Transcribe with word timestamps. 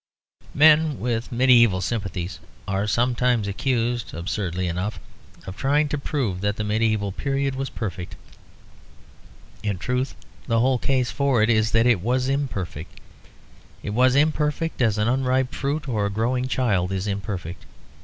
Men 0.55 0.99
with 0.99 1.31
medieval 1.31 1.79
sympathies 1.79 2.39
are 2.67 2.87
sometimes 2.87 3.47
accused, 3.47 4.15
absurdly 4.15 4.67
enough, 4.67 4.99
of 5.45 5.55
trying 5.55 5.89
to 5.89 5.97
prove 5.99 6.41
that 6.41 6.55
the 6.55 6.63
medieval 6.63 7.11
period 7.11 7.53
was 7.53 7.69
perfect. 7.69 8.15
In 9.61 9.77
truth 9.77 10.15
the 10.47 10.59
whole 10.59 10.79
case 10.79 11.11
for 11.11 11.43
it 11.43 11.51
is 11.51 11.69
that 11.73 11.85
it 11.85 12.01
was 12.01 12.29
imperfect. 12.29 12.99
It 13.83 13.91
was 13.91 14.15
imperfect 14.15 14.81
as 14.81 14.97
an 14.97 15.07
unripe 15.07 15.53
fruit 15.53 15.87
or 15.87 16.07
a 16.07 16.11
growing 16.11 16.47
child 16.47 16.91
is 16.91 17.05
imperfect. 17.05 17.63